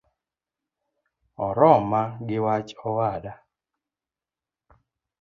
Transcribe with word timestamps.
Oroma 1.47 2.01
giwach 2.27 2.75
owada 2.87 3.33